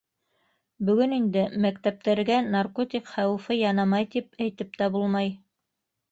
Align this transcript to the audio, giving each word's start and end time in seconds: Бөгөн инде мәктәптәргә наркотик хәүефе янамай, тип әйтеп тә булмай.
Бөгөн 0.85 1.11
инде 1.17 1.41
мәктәптәргә 1.65 2.37
наркотик 2.55 3.11
хәүефе 3.17 3.57
янамай, 3.59 4.09
тип 4.15 4.41
әйтеп 4.47 4.73
тә 4.81 4.89
булмай. 4.97 5.29